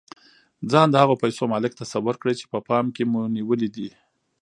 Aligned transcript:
ځان 0.71 0.87
د 0.91 0.95
هغو 1.03 1.15
پيسو 1.23 1.43
مالک 1.53 1.73
تصور 1.83 2.15
کړئ 2.21 2.35
چې 2.39 2.45
په 2.51 2.59
پام 2.67 2.85
کې 2.95 3.03
مو 3.11 3.21
نيولې 3.35 3.69
دي. 3.75 3.89